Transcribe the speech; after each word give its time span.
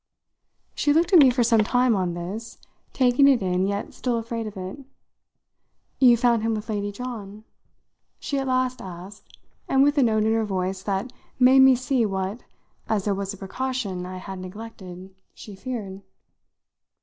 She 0.73 0.93
looked 0.93 1.13
at 1.13 1.19
me 1.19 1.29
for 1.29 1.43
some 1.43 1.63
time 1.63 1.95
on 1.95 2.15
this, 2.15 2.57
taking 2.91 3.27
it 3.27 3.43
in, 3.43 3.67
yet 3.67 3.93
still 3.93 4.17
afraid 4.17 4.47
of 4.47 4.57
it. 4.57 4.79
"You 5.99 6.17
found 6.17 6.41
him 6.41 6.55
with 6.55 6.69
Lady 6.69 6.91
John?" 6.91 7.43
she 8.17 8.39
at 8.39 8.47
last 8.47 8.81
asked, 8.81 9.37
and 9.67 9.83
with 9.83 9.99
a 9.99 10.01
note 10.01 10.23
in 10.23 10.33
her 10.33 10.43
voice 10.43 10.81
that 10.81 11.13
made 11.37 11.59
me 11.59 11.75
see 11.75 12.03
what 12.07 12.41
as 12.89 13.05
there 13.05 13.13
was 13.13 13.31
a 13.31 13.37
precaution 13.37 14.07
I 14.07 14.17
had 14.17 14.39
neglected 14.39 15.13
she 15.35 15.55
feared. 15.55 16.01